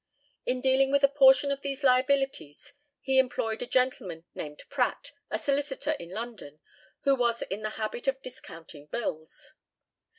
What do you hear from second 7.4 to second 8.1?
in the habit